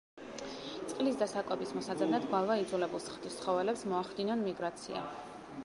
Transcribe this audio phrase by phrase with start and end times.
[0.93, 5.05] წყლის და საკვების მოსაძებნად გვალვა იძულებულს ხდის ცხოველებს მოახდინონ მიგრაცია.